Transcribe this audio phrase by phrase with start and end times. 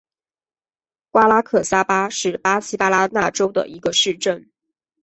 [1.11, 4.49] 瓜拉克萨巴是巴西巴拉那州的一个市镇。